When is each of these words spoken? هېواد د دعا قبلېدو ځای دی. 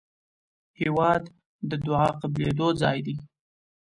هېواد 0.81 1.23
د 1.69 1.71
دعا 1.85 2.07
قبلېدو 2.21 2.67
ځای 2.81 2.97
دی. 3.05 3.15